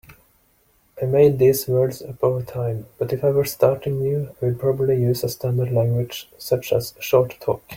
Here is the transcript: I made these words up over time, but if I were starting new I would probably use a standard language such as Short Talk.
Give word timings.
I 0.99 1.05
made 1.05 1.37
these 1.37 1.67
words 1.67 2.01
up 2.01 2.23
over 2.23 2.41
time, 2.41 2.87
but 2.97 3.13
if 3.13 3.23
I 3.23 3.29
were 3.29 3.45
starting 3.45 3.99
new 4.01 4.35
I 4.41 4.45
would 4.45 4.59
probably 4.59 4.99
use 4.99 5.23
a 5.23 5.29
standard 5.29 5.71
language 5.71 6.27
such 6.39 6.73
as 6.73 6.95
Short 6.99 7.39
Talk. 7.39 7.61